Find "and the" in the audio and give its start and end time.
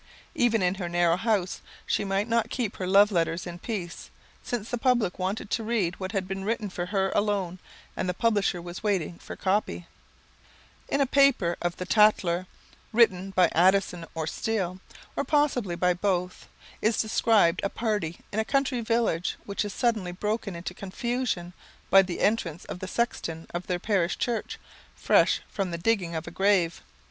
7.95-8.13